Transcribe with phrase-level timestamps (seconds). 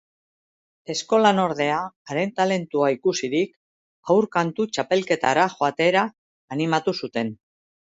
[0.93, 1.75] Eskolan ordea,
[2.13, 3.53] haren talentua ikusirik,
[4.13, 6.09] haur kantu txapelketara joatera
[6.59, 7.35] animatu zuten.